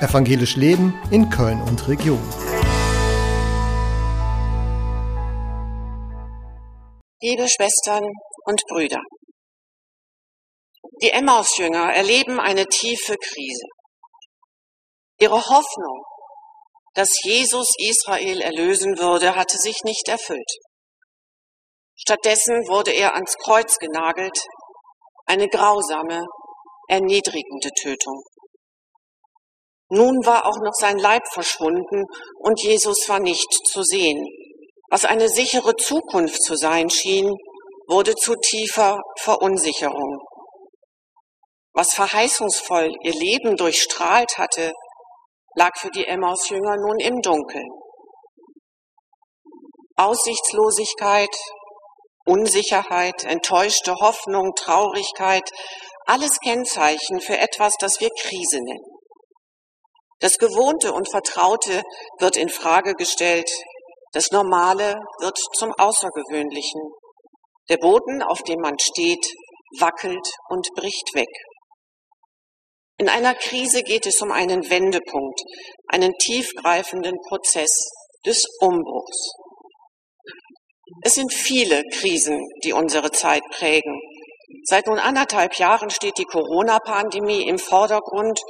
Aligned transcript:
Evangelisch 0.00 0.54
Leben 0.54 0.94
in 1.10 1.28
Köln 1.28 1.60
und 1.60 1.88
Region. 1.88 2.22
Liebe 7.20 7.48
Schwestern 7.48 8.04
und 8.44 8.62
Brüder, 8.68 9.00
die 11.02 11.10
Emmaus-Jünger 11.10 11.92
erleben 11.92 12.38
eine 12.38 12.66
tiefe 12.66 13.16
Krise. 13.16 13.66
Ihre 15.18 15.34
Hoffnung, 15.34 16.04
dass 16.94 17.08
Jesus 17.24 17.66
Israel 17.78 18.40
erlösen 18.40 18.98
würde, 18.98 19.34
hatte 19.34 19.58
sich 19.58 19.82
nicht 19.82 20.08
erfüllt. 20.08 20.50
Stattdessen 21.96 22.68
wurde 22.68 22.92
er 22.92 23.14
ans 23.14 23.34
Kreuz 23.44 23.74
genagelt, 23.78 24.46
eine 25.26 25.48
grausame, 25.48 26.24
erniedrigende 26.88 27.70
Tötung. 27.82 28.22
Nun 29.90 30.24
war 30.24 30.46
auch 30.46 30.58
noch 30.62 30.74
sein 30.74 30.98
Leib 30.98 31.22
verschwunden 31.32 32.04
und 32.38 32.62
Jesus 32.62 33.08
war 33.08 33.20
nicht 33.20 33.48
zu 33.66 33.82
sehen. 33.82 34.26
Was 34.90 35.04
eine 35.04 35.28
sichere 35.28 35.76
Zukunft 35.76 36.42
zu 36.42 36.56
sein 36.56 36.90
schien, 36.90 37.34
wurde 37.88 38.14
zu 38.14 38.34
tiefer 38.36 39.00
Verunsicherung. 39.18 40.18
Was 41.72 41.94
verheißungsvoll 41.94 42.92
ihr 43.02 43.14
Leben 43.14 43.56
durchstrahlt 43.56 44.36
hatte, 44.36 44.72
lag 45.54 45.76
für 45.76 45.90
die 45.90 46.06
Emmaus-Jünger 46.06 46.76
nun 46.76 46.98
im 47.00 47.20
Dunkeln. 47.22 47.68
Aussichtslosigkeit, 49.96 51.34
Unsicherheit, 52.26 53.24
enttäuschte 53.24 53.94
Hoffnung, 53.94 54.52
Traurigkeit, 54.54 55.50
alles 56.04 56.38
Kennzeichen 56.40 57.20
für 57.20 57.38
etwas, 57.38 57.74
das 57.80 58.00
wir 58.00 58.10
Krise 58.10 58.58
nennen. 58.58 58.97
Das 60.20 60.38
Gewohnte 60.38 60.92
und 60.92 61.10
Vertraute 61.10 61.82
wird 62.18 62.36
in 62.36 62.48
Frage 62.48 62.94
gestellt. 62.94 63.50
Das 64.12 64.30
Normale 64.32 64.96
wird 65.20 65.38
zum 65.56 65.72
Außergewöhnlichen. 65.72 66.80
Der 67.68 67.76
Boden, 67.76 68.22
auf 68.22 68.42
dem 68.42 68.60
man 68.60 68.78
steht, 68.78 69.24
wackelt 69.78 70.26
und 70.48 70.66
bricht 70.74 71.14
weg. 71.14 71.28
In 72.98 73.08
einer 73.08 73.34
Krise 73.34 73.82
geht 73.84 74.06
es 74.06 74.20
um 74.20 74.32
einen 74.32 74.68
Wendepunkt, 74.70 75.40
einen 75.86 76.12
tiefgreifenden 76.14 77.16
Prozess 77.28 77.70
des 78.26 78.42
Umbruchs. 78.60 79.34
Es 81.02 81.14
sind 81.14 81.32
viele 81.32 81.84
Krisen, 81.92 82.44
die 82.64 82.72
unsere 82.72 83.12
Zeit 83.12 83.42
prägen. 83.50 84.00
Seit 84.64 84.88
nun 84.88 84.98
anderthalb 84.98 85.54
Jahren 85.58 85.90
steht 85.90 86.18
die 86.18 86.24
Corona-Pandemie 86.24 87.46
im 87.46 87.58
Vordergrund 87.58 88.40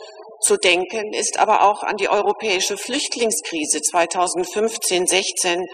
zu 0.40 0.56
denken 0.56 1.12
ist 1.12 1.38
aber 1.38 1.62
auch 1.62 1.82
an 1.82 1.96
die 1.96 2.08
europäische 2.08 2.76
Flüchtlingskrise 2.76 3.78
2015-16, 3.78 5.64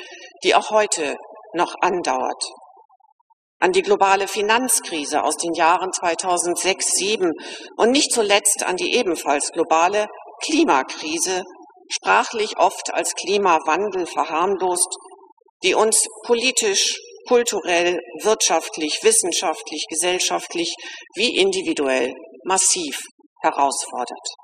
die 0.42 0.54
auch 0.54 0.70
heute 0.70 1.16
noch 1.54 1.74
andauert. 1.80 2.42
An 3.60 3.72
die 3.72 3.82
globale 3.82 4.26
Finanzkrise 4.26 5.22
aus 5.22 5.36
den 5.36 5.54
Jahren 5.54 5.90
2006-7 5.90 7.30
und 7.76 7.90
nicht 7.90 8.12
zuletzt 8.12 8.64
an 8.64 8.76
die 8.76 8.94
ebenfalls 8.94 9.52
globale 9.52 10.06
Klimakrise, 10.42 11.42
sprachlich 11.90 12.58
oft 12.58 12.92
als 12.92 13.14
Klimawandel 13.14 14.06
verharmlost, 14.06 14.88
die 15.62 15.74
uns 15.74 16.06
politisch, 16.26 16.98
kulturell, 17.28 18.00
wirtschaftlich, 18.22 18.98
wissenschaftlich, 19.02 19.84
gesellschaftlich 19.88 20.74
wie 21.14 21.36
individuell 21.36 22.12
massiv 22.44 23.00
herausfordert. 23.42 24.43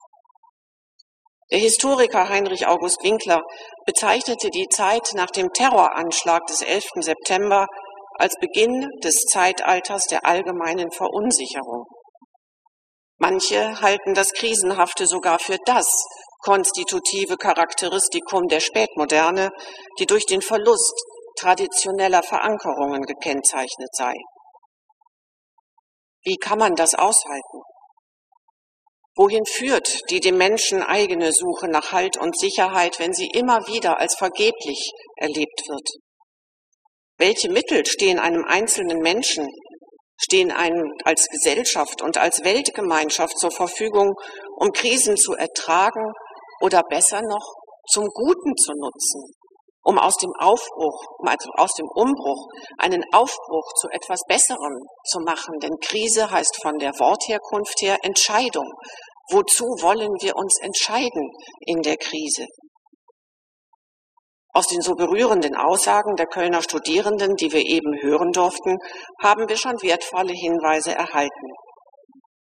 Der 1.52 1.58
Historiker 1.58 2.28
Heinrich 2.28 2.68
August 2.68 3.02
Winkler 3.02 3.42
bezeichnete 3.84 4.50
die 4.50 4.68
Zeit 4.68 5.10
nach 5.14 5.30
dem 5.30 5.48
Terroranschlag 5.52 6.46
des 6.46 6.62
11. 6.62 6.84
September 7.00 7.66
als 8.18 8.36
Beginn 8.40 8.86
des 9.02 9.24
Zeitalters 9.24 10.04
der 10.04 10.24
allgemeinen 10.24 10.92
Verunsicherung. 10.92 11.86
Manche 13.18 13.80
halten 13.80 14.14
das 14.14 14.32
Krisenhafte 14.32 15.06
sogar 15.06 15.40
für 15.40 15.58
das 15.64 15.88
konstitutive 16.42 17.36
Charakteristikum 17.36 18.46
der 18.46 18.60
Spätmoderne, 18.60 19.50
die 19.98 20.06
durch 20.06 20.26
den 20.26 20.42
Verlust 20.42 20.94
traditioneller 21.38 22.22
Verankerungen 22.22 23.02
gekennzeichnet 23.02 23.90
sei. 23.92 24.14
Wie 26.22 26.36
kann 26.36 26.58
man 26.58 26.76
das 26.76 26.94
aushalten? 26.94 27.60
Wohin 29.16 29.44
führt 29.44 30.10
die 30.10 30.20
dem 30.20 30.36
Menschen 30.36 30.82
eigene 30.82 31.32
Suche 31.32 31.68
nach 31.68 31.92
Halt 31.92 32.16
und 32.16 32.38
Sicherheit, 32.38 32.98
wenn 32.98 33.12
sie 33.12 33.26
immer 33.26 33.66
wieder 33.66 33.98
als 33.98 34.14
vergeblich 34.16 34.92
erlebt 35.16 35.62
wird? 35.68 35.88
Welche 37.18 37.50
Mittel 37.50 37.84
stehen 37.84 38.18
einem 38.18 38.44
einzelnen 38.44 39.00
Menschen, 39.00 39.46
stehen 40.16 40.52
einem 40.52 40.92
als 41.04 41.26
Gesellschaft 41.28 42.02
und 42.02 42.18
als 42.18 42.44
Weltgemeinschaft 42.44 43.38
zur 43.38 43.50
Verfügung, 43.50 44.14
um 44.56 44.70
Krisen 44.72 45.16
zu 45.16 45.34
ertragen 45.34 46.12
oder 46.62 46.82
besser 46.82 47.20
noch 47.22 47.54
zum 47.90 48.06
Guten 48.06 48.56
zu 48.56 48.72
nutzen, 48.72 49.34
um 49.82 49.98
aus 49.98 50.16
dem 50.16 50.32
Aufbruch, 50.38 51.04
also 51.24 51.48
aus 51.56 51.72
dem 51.74 51.86
Umbruch 51.94 52.46
einen 52.78 53.02
Aufbruch 53.12 53.72
zu 53.80 53.88
etwas 53.88 54.20
Besserem 54.28 54.76
zu 55.08 55.20
machen. 55.20 55.58
Denn 55.60 55.76
Krise 55.80 56.30
heißt 56.30 56.60
von 56.62 56.78
der 56.78 56.92
Wortherkunft 56.98 57.80
her 57.80 57.98
Entscheidung. 58.02 58.70
Wozu 59.30 59.64
wollen 59.80 60.10
wir 60.20 60.36
uns 60.36 60.58
entscheiden 60.60 61.30
in 61.60 61.82
der 61.82 61.96
Krise? 61.96 62.46
Aus 64.52 64.66
den 64.66 64.82
so 64.82 64.94
berührenden 64.96 65.54
Aussagen 65.54 66.16
der 66.16 66.26
Kölner 66.26 66.60
Studierenden, 66.62 67.36
die 67.36 67.52
wir 67.52 67.64
eben 67.64 68.02
hören 68.02 68.32
durften, 68.32 68.76
haben 69.22 69.48
wir 69.48 69.56
schon 69.56 69.80
wertvolle 69.80 70.32
Hinweise 70.32 70.92
erhalten. 70.92 71.46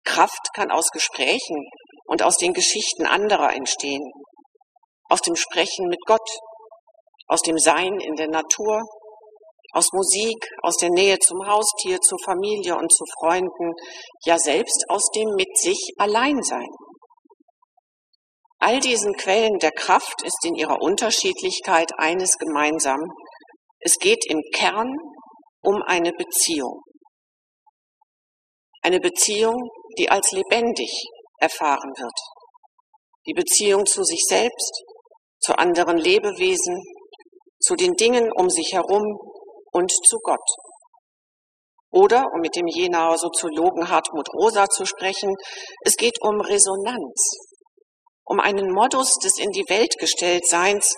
Kraft 0.05 0.55
kann 0.55 0.71
aus 0.71 0.91
Gesprächen 0.91 1.67
und 2.06 2.22
aus 2.22 2.37
den 2.37 2.53
Geschichten 2.53 3.06
anderer 3.06 3.53
entstehen, 3.53 4.05
aus 5.11 5.21
dem 5.21 5.34
Sprechen 5.34 5.88
mit 5.88 5.99
Gott, 6.06 6.28
aus 7.28 7.43
dem 7.43 7.59
Sein 7.59 8.00
in 8.00 8.16
der 8.16 8.28
Natur, 8.28 8.83
aus 9.72 9.93
Musik, 9.93 10.49
aus 10.62 10.77
der 10.78 10.91
Nähe 10.91 11.19
zum 11.19 11.47
Haustier, 11.47 12.00
zur 12.00 12.19
Familie 12.25 12.77
und 12.77 12.91
zu 12.91 13.05
Freunden, 13.21 13.72
ja 14.25 14.39
selbst 14.39 14.84
aus 14.89 15.11
dem 15.15 15.28
mit 15.37 15.56
sich 15.56 15.93
Alleinsein. 15.99 16.69
All 18.61 18.81
diesen 18.81 19.15
Quellen 19.15 19.59
der 19.59 19.71
Kraft 19.71 20.22
ist 20.25 20.44
in 20.44 20.55
ihrer 20.55 20.81
Unterschiedlichkeit 20.83 21.93
eines 21.99 22.37
gemeinsam. 22.38 23.00
Es 23.78 23.99
geht 23.99 24.25
im 24.28 24.41
Kern 24.53 24.97
um 25.62 25.81
eine 25.87 26.12
Beziehung. 26.12 26.83
Eine 28.83 29.00
Beziehung, 29.00 29.71
die 29.97 30.09
als 30.09 30.33
lebendig 30.33 30.91
erfahren 31.38 31.93
wird. 31.97 32.19
Die 33.27 33.34
Beziehung 33.34 33.87
zu 33.87 34.03
sich 34.03 34.25
selbst, 34.27 34.83
zu 35.41 35.56
anderen 35.56 35.99
Lebewesen, 35.99 36.83
zu 37.60 37.74
den 37.74 37.94
Dingen 37.94 38.30
um 38.32 38.48
sich 38.50 38.72
herum 38.72 39.19
und 39.72 39.91
zu 39.91 40.19
Gott. 40.22 40.48
Oder, 41.91 42.26
um 42.34 42.41
mit 42.41 42.54
dem 42.54 42.66
Jenaer 42.66 43.16
Soziologen 43.16 43.88
Hartmut 43.88 44.28
Rosa 44.34 44.66
zu 44.66 44.84
sprechen, 44.84 45.34
es 45.84 45.96
geht 45.96 46.20
um 46.20 46.41
Resonanz, 46.41 47.32
um 48.24 48.41
einen 48.41 48.70
Modus 48.72 49.14
des 49.22 49.38
in 49.38 49.50
die 49.52 49.69
Welt 49.69 49.96
gestellt 49.98 50.46
Seins, 50.46 50.94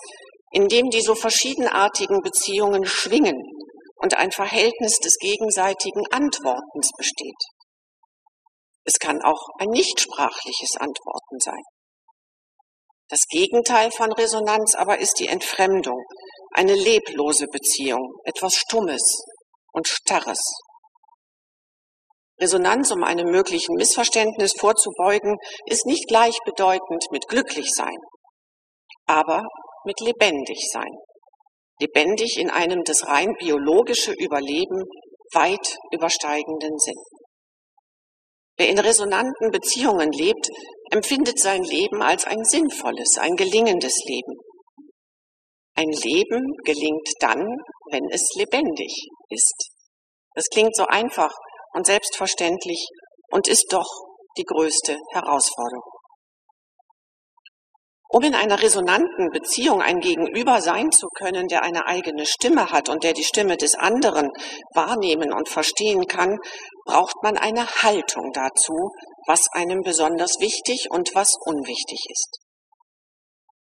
in 0.51 0.67
dem 0.67 0.89
die 0.89 1.01
so 1.01 1.15
verschiedenartigen 1.15 2.21
Beziehungen 2.21 2.85
schwingen 2.85 3.37
und 3.95 4.17
ein 4.17 4.31
Verhältnis 4.31 4.97
des 4.99 5.15
gegenseitigen 5.17 6.03
Antwortens 6.11 6.91
besteht. 6.97 7.41
Es 8.83 8.95
kann 8.99 9.21
auch 9.21 9.47
ein 9.59 9.69
nichtsprachliches 9.69 10.75
Antworten 10.77 11.39
sein. 11.39 11.63
Das 13.11 13.27
Gegenteil 13.27 13.91
von 13.91 14.13
Resonanz 14.13 14.73
aber 14.73 14.99
ist 14.99 15.19
die 15.19 15.27
Entfremdung, 15.27 16.01
eine 16.53 16.73
leblose 16.73 17.47
Beziehung, 17.47 18.13
etwas 18.23 18.55
Stummes 18.55 19.21
und 19.73 19.85
Starres. 19.85 20.39
Resonanz, 22.39 22.89
um 22.91 23.03
einem 23.03 23.29
möglichen 23.29 23.75
Missverständnis 23.75 24.53
vorzubeugen, 24.57 25.35
ist 25.65 25.85
nicht 25.85 26.07
gleichbedeutend 26.07 27.03
mit 27.11 27.27
glücklich 27.27 27.71
sein, 27.75 27.97
aber 29.07 29.43
mit 29.83 29.99
lebendig 29.99 30.59
sein. 30.71 30.93
Lebendig 31.81 32.37
in 32.37 32.49
einem 32.49 32.81
das 32.85 33.07
rein 33.07 33.35
biologische 33.37 34.13
Überleben 34.13 34.85
weit 35.33 35.77
übersteigenden 35.91 36.79
Sinn. 36.79 37.03
Wer 38.61 38.69
in 38.69 38.77
resonanten 38.77 39.49
Beziehungen 39.49 40.11
lebt, 40.11 40.49
empfindet 40.91 41.39
sein 41.39 41.63
Leben 41.63 42.03
als 42.03 42.25
ein 42.25 42.43
sinnvolles, 42.43 43.17
ein 43.19 43.35
gelingendes 43.35 43.95
Leben. 44.05 44.35
Ein 45.75 45.89
Leben 45.89 46.45
gelingt 46.63 47.09
dann, 47.21 47.43
wenn 47.89 48.07
es 48.11 48.21
lebendig 48.35 48.93
ist. 49.29 49.71
Das 50.35 50.45
klingt 50.53 50.75
so 50.75 50.85
einfach 50.85 51.33
und 51.73 51.87
selbstverständlich 51.87 52.85
und 53.31 53.47
ist 53.47 53.65
doch 53.73 53.89
die 54.37 54.45
größte 54.45 54.95
Herausforderung. 55.11 55.90
Um 58.13 58.23
in 58.23 58.35
einer 58.35 58.61
resonanten 58.61 59.29
Beziehung 59.31 59.81
ein 59.81 60.01
Gegenüber 60.01 60.59
sein 60.59 60.91
zu 60.91 61.07
können, 61.15 61.47
der 61.47 61.63
eine 61.63 61.85
eigene 61.87 62.25
Stimme 62.25 62.69
hat 62.69 62.89
und 62.89 63.05
der 63.05 63.13
die 63.13 63.23
Stimme 63.23 63.55
des 63.55 63.75
anderen 63.75 64.29
wahrnehmen 64.73 65.31
und 65.31 65.47
verstehen 65.47 66.05
kann, 66.07 66.37
braucht 66.85 67.15
man 67.23 67.37
eine 67.37 67.65
Haltung 67.65 68.31
dazu, 68.33 68.91
was 69.27 69.47
einem 69.53 69.81
besonders 69.81 70.41
wichtig 70.41 70.87
und 70.89 71.15
was 71.15 71.35
unwichtig 71.45 71.99
ist. 72.09 72.39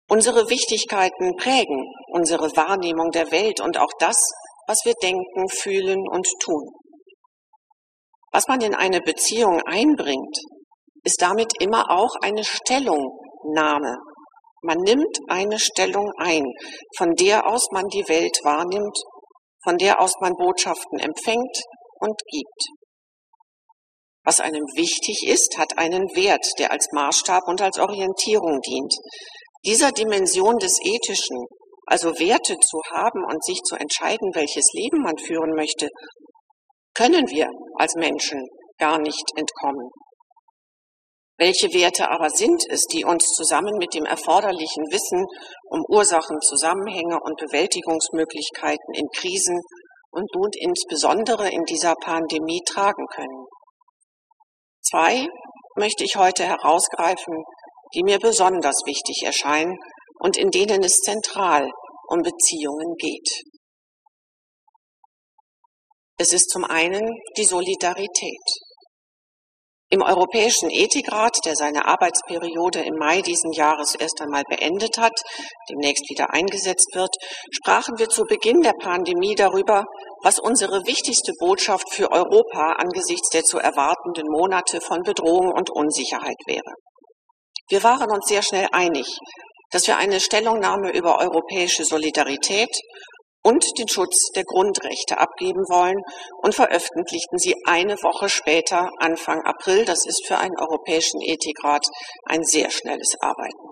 Unsere 0.09 0.49
Wichtigkeiten 0.49 1.35
prägen 1.37 1.85
unsere 2.07 2.55
Wahrnehmung 2.57 3.11
der 3.11 3.31
Welt 3.31 3.61
und 3.61 3.77
auch 3.77 3.91
das, 3.99 4.17
was 4.65 4.79
wir 4.85 4.95
denken, 4.95 5.49
fühlen 5.49 5.99
und 6.09 6.27
tun. 6.39 6.67
Was 8.31 8.47
man 8.47 8.61
in 8.61 8.73
eine 8.73 9.01
Beziehung 9.01 9.61
einbringt, 9.67 10.37
ist 11.03 11.21
damit 11.21 11.53
immer 11.61 11.91
auch 11.91 12.15
eine 12.23 12.43
Stellungnahme 12.43 13.97
man 14.63 14.77
nimmt 14.77 15.19
eine 15.27 15.59
Stellung 15.59 16.11
ein, 16.17 16.45
von 16.97 17.15
der 17.15 17.47
aus 17.47 17.67
man 17.71 17.87
die 17.87 18.07
Welt 18.07 18.37
wahrnimmt, 18.43 18.97
von 19.63 19.77
der 19.77 20.01
aus 20.01 20.13
man 20.21 20.33
Botschaften 20.33 20.99
empfängt 20.99 21.63
und 21.99 22.19
gibt. 22.31 22.81
Was 24.23 24.39
einem 24.39 24.63
wichtig 24.75 25.27
ist, 25.27 25.57
hat 25.57 25.77
einen 25.77 26.03
Wert, 26.15 26.45
der 26.59 26.71
als 26.71 26.87
Maßstab 26.93 27.47
und 27.47 27.61
als 27.61 27.79
Orientierung 27.79 28.59
dient. 28.61 28.93
Dieser 29.65 29.91
Dimension 29.91 30.57
des 30.57 30.79
Ethischen, 30.83 31.43
also 31.87 32.09
Werte 32.19 32.57
zu 32.59 32.79
haben 32.91 33.23
und 33.25 33.43
sich 33.43 33.59
zu 33.63 33.75
entscheiden, 33.75 34.29
welches 34.33 34.65
Leben 34.73 35.01
man 35.01 35.17
führen 35.17 35.55
möchte, 35.55 35.89
können 36.93 37.27
wir 37.29 37.49
als 37.77 37.95
Menschen 37.95 38.39
gar 38.77 38.99
nicht 38.99 39.25
entkommen. 39.35 39.89
Welche 41.37 41.73
Werte 41.73 42.09
aber 42.09 42.29
sind 42.29 42.63
es, 42.69 42.81
die 42.91 43.03
uns 43.03 43.25
zusammen 43.35 43.77
mit 43.77 43.93
dem 43.93 44.05
erforderlichen 44.05 44.83
Wissen 44.91 45.25
um 45.69 45.83
Ursachen, 45.87 46.39
Zusammenhänge 46.41 47.19
und 47.23 47.37
Bewältigungsmöglichkeiten 47.37 48.93
in 48.93 49.07
Krisen 49.15 49.59
und 50.11 50.27
nun 50.35 50.49
insbesondere 50.59 51.49
in 51.49 51.63
dieser 51.63 51.95
Pandemie 51.95 52.61
tragen 52.65 53.05
können? 53.07 53.45
Zwei 54.83 55.27
möchte 55.77 56.03
ich 56.03 56.15
heute 56.15 56.43
herausgreifen, 56.43 57.43
die 57.95 58.03
mir 58.03 58.19
besonders 58.19 58.81
wichtig 58.85 59.23
erscheinen 59.25 59.77
und 60.19 60.37
in 60.37 60.51
denen 60.51 60.83
es 60.83 60.99
zentral 60.99 61.67
um 62.07 62.21
Beziehungen 62.21 62.95
geht. 62.97 63.43
Es 66.17 66.33
ist 66.33 66.49
zum 66.51 66.65
einen 66.65 67.01
die 67.37 67.45
Solidarität. 67.45 68.43
Im 69.93 70.01
Europäischen 70.01 70.69
Ethikrat, 70.69 71.37
der 71.43 71.57
seine 71.57 71.85
Arbeitsperiode 71.85 72.79
im 72.79 72.95
Mai 72.97 73.21
diesen 73.21 73.51
Jahres 73.51 73.93
erst 73.93 74.21
einmal 74.21 74.43
beendet 74.47 74.97
hat, 74.97 75.11
demnächst 75.69 76.09
wieder 76.09 76.33
eingesetzt 76.33 76.95
wird, 76.95 77.13
sprachen 77.51 77.99
wir 77.99 78.07
zu 78.07 78.23
Beginn 78.23 78.61
der 78.61 78.71
Pandemie 78.71 79.35
darüber, 79.35 79.83
was 80.23 80.39
unsere 80.39 80.85
wichtigste 80.85 81.33
Botschaft 81.37 81.93
für 81.93 82.09
Europa 82.09 82.75
angesichts 82.77 83.31
der 83.31 83.43
zu 83.43 83.57
erwartenden 83.57 84.27
Monate 84.29 84.79
von 84.79 85.01
Bedrohung 85.03 85.51
und 85.51 85.69
Unsicherheit 85.69 86.39
wäre. 86.45 86.73
Wir 87.67 87.83
waren 87.83 88.09
uns 88.11 88.27
sehr 88.27 88.43
schnell 88.43 88.69
einig, 88.71 89.19
dass 89.71 89.87
wir 89.87 89.97
eine 89.97 90.21
Stellungnahme 90.21 90.91
über 90.91 91.19
europäische 91.19 91.83
Solidarität 91.83 92.69
und 93.43 93.65
den 93.77 93.87
Schutz 93.87 94.31
der 94.35 94.43
Grundrechte 94.43 95.17
abgeben 95.17 95.63
wollen 95.69 95.97
und 96.43 96.55
veröffentlichten 96.55 97.37
sie 97.37 97.55
eine 97.65 97.95
Woche 98.03 98.29
später, 98.29 98.89
Anfang 98.99 99.41
April. 99.45 99.85
Das 99.85 100.05
ist 100.05 100.25
für 100.27 100.37
einen 100.37 100.57
europäischen 100.59 101.21
Ethikrat 101.21 101.85
ein 102.25 102.43
sehr 102.43 102.69
schnelles 102.69 103.15
Arbeiten. 103.19 103.71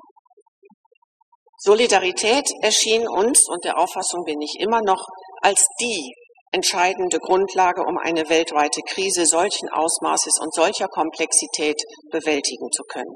Solidarität 1.57 2.49
erschien 2.61 3.07
uns, 3.07 3.47
und 3.49 3.65
der 3.65 3.77
Auffassung 3.77 4.23
bin 4.23 4.41
ich 4.41 4.55
immer 4.59 4.81
noch, 4.81 5.05
als 5.41 5.65
die 5.81 6.13
entscheidende 6.51 7.19
Grundlage, 7.19 7.81
um 7.81 7.97
eine 7.97 8.29
weltweite 8.29 8.81
Krise 8.81 9.25
solchen 9.25 9.69
Ausmaßes 9.69 10.39
und 10.41 10.53
solcher 10.53 10.87
Komplexität 10.87 11.81
bewältigen 12.11 12.71
zu 12.71 12.83
können. 12.83 13.15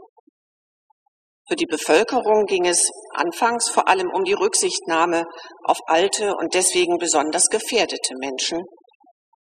Für 1.47 1.55
die 1.55 1.65
Bevölkerung 1.65 2.45
ging 2.45 2.65
es 2.65 2.89
anfangs 3.13 3.69
vor 3.69 3.89
allem 3.89 4.09
um 4.13 4.23
die 4.23 4.33
Rücksichtnahme 4.33 5.25
auf 5.65 5.77
alte 5.87 6.33
und 6.35 6.53
deswegen 6.53 6.97
besonders 6.97 7.47
gefährdete 7.49 8.15
Menschen. 8.17 8.61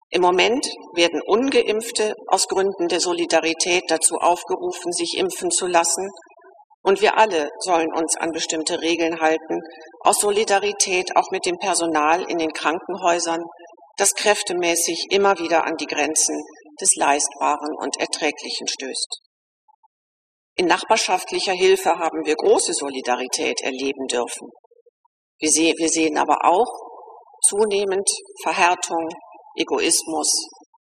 Im 0.08 0.22
Moment 0.22 0.66
werden 0.94 1.20
ungeimpfte 1.26 2.14
aus 2.28 2.46
Gründen 2.46 2.88
der 2.88 3.00
Solidarität 3.00 3.84
dazu 3.88 4.16
aufgerufen, 4.16 4.92
sich 4.92 5.16
impfen 5.18 5.50
zu 5.50 5.66
lassen. 5.66 6.08
Und 6.82 7.00
wir 7.00 7.16
alle 7.16 7.48
sollen 7.60 7.92
uns 7.94 8.16
an 8.16 8.30
bestimmte 8.32 8.80
Regeln 8.80 9.20
halten, 9.20 9.60
aus 10.00 10.18
Solidarität 10.18 11.14
auch 11.16 11.30
mit 11.30 11.46
dem 11.46 11.56
Personal 11.58 12.22
in 12.28 12.38
den 12.38 12.52
Krankenhäusern, 12.52 13.42
das 13.96 14.14
kräftemäßig 14.14 15.06
immer 15.10 15.38
wieder 15.38 15.64
an 15.64 15.76
die 15.76 15.86
Grenzen 15.86 16.40
des 16.80 16.90
Leistbaren 16.96 17.74
und 17.78 17.98
Erträglichen 18.00 18.66
stößt. 18.66 19.31
In 20.54 20.66
nachbarschaftlicher 20.66 21.52
Hilfe 21.52 21.98
haben 21.98 22.24
wir 22.24 22.36
große 22.36 22.74
Solidarität 22.74 23.62
erleben 23.62 24.06
dürfen. 24.06 24.48
Wir, 25.38 25.50
sehen, 25.50 25.74
wir 25.78 25.88
sehen 25.88 26.18
aber 26.18 26.44
auch 26.44 26.68
zunehmend 27.48 28.08
Verhärtung, 28.42 29.08
Egoismus, 29.56 30.30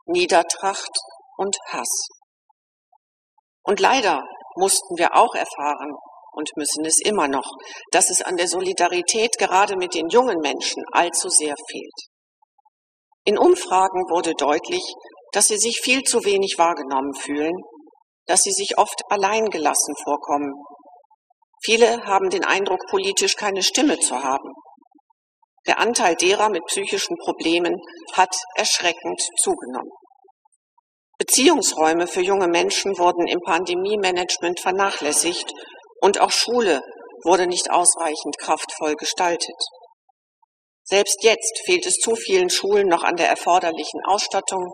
Niedertracht 0.05 0.91
und 1.37 1.55
Hass. 1.67 2.07
Und 3.63 3.79
leider 3.79 4.23
mussten 4.55 4.97
wir 4.97 5.15
auch 5.15 5.35
erfahren 5.35 5.93
und 6.31 6.49
müssen 6.57 6.85
es 6.85 6.99
immer 7.03 7.27
noch, 7.27 7.49
dass 7.91 8.09
es 8.09 8.21
an 8.21 8.37
der 8.37 8.47
Solidarität 8.47 9.37
gerade 9.37 9.75
mit 9.77 9.93
den 9.93 10.09
jungen 10.09 10.39
Menschen 10.39 10.83
allzu 10.91 11.29
sehr 11.29 11.55
fehlt. 11.69 11.99
In 13.23 13.37
Umfragen 13.37 14.09
wurde 14.09 14.33
deutlich, 14.33 14.83
dass 15.31 15.47
sie 15.47 15.57
sich 15.57 15.79
viel 15.83 16.01
zu 16.03 16.25
wenig 16.25 16.55
wahrgenommen 16.57 17.13
fühlen 17.13 17.55
dass 18.29 18.41
sie 18.41 18.51
sich 18.51 18.77
oft 18.77 19.01
alleingelassen 19.09 19.95
vorkommen. 20.03 20.53
Viele 21.63 22.05
haben 22.05 22.29
den 22.29 22.45
Eindruck, 22.45 22.79
politisch 22.89 23.35
keine 23.35 23.63
Stimme 23.63 23.97
zu 23.97 24.23
haben. 24.23 24.53
Der 25.65 25.79
Anteil 25.79 26.15
derer 26.15 26.49
mit 26.49 26.63
psychischen 26.65 27.17
Problemen 27.17 27.75
hat 28.13 28.33
erschreckend 28.55 29.19
zugenommen. 29.41 29.91
Beziehungsräume 31.17 32.07
für 32.07 32.21
junge 32.21 32.47
Menschen 32.47 32.97
wurden 32.99 33.27
im 33.27 33.39
Pandemie-Management 33.41 34.59
vernachlässigt 34.59 35.51
und 35.99 36.21
auch 36.21 36.31
Schule 36.31 36.81
wurde 37.25 37.47
nicht 37.47 37.71
ausreichend 37.71 38.37
kraftvoll 38.37 38.95
gestaltet. 38.95 39.57
Selbst 40.83 41.23
jetzt 41.23 41.61
fehlt 41.65 41.85
es 41.85 41.95
zu 41.95 42.15
vielen 42.15 42.49
Schulen 42.49 42.87
noch 42.87 43.03
an 43.03 43.15
der 43.15 43.27
erforderlichen 43.27 44.01
Ausstattung, 44.07 44.71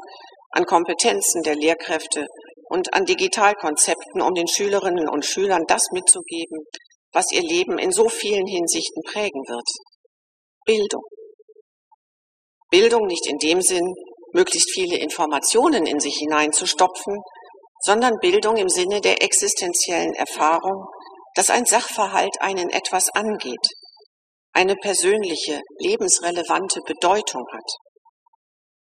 an 0.51 0.65
Kompetenzen 0.65 1.41
der 1.41 1.55
Lehrkräfte 1.55 2.27
und 2.69 2.93
an 2.93 3.05
Digitalkonzepten, 3.05 4.21
um 4.21 4.33
den 4.33 4.47
Schülerinnen 4.47 5.07
und 5.07 5.25
Schülern 5.25 5.63
das 5.67 5.83
mitzugeben, 5.91 6.59
was 7.11 7.31
ihr 7.31 7.41
Leben 7.41 7.77
in 7.77 7.91
so 7.91 8.09
vielen 8.09 8.45
Hinsichten 8.45 9.01
prägen 9.03 9.41
wird. 9.47 9.67
Bildung. 10.65 11.03
Bildung 12.69 13.05
nicht 13.07 13.27
in 13.27 13.37
dem 13.37 13.61
Sinn, 13.61 13.93
möglichst 14.33 14.71
viele 14.73 14.97
Informationen 14.97 15.85
in 15.85 15.99
sich 15.99 16.17
hineinzustopfen, 16.17 17.15
sondern 17.79 18.17
Bildung 18.19 18.57
im 18.57 18.67
Sinne 18.67 18.99
der 18.99 19.23
existenziellen 19.23 20.13
Erfahrung, 20.13 20.85
dass 21.35 21.49
ein 21.49 21.65
Sachverhalt 21.65 22.41
einen 22.41 22.69
etwas 22.69 23.09
angeht, 23.09 23.67
eine 24.53 24.75
persönliche, 24.75 25.61
lebensrelevante 25.79 26.81
Bedeutung 26.85 27.43
hat. 27.53 27.71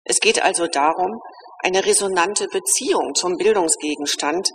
Es 0.06 0.20
geht 0.20 0.44
also 0.44 0.66
darum, 0.66 1.20
eine 1.64 1.86
resonante 1.86 2.48
Beziehung 2.48 3.14
zum 3.16 3.36
Bildungsgegenstand 3.36 4.50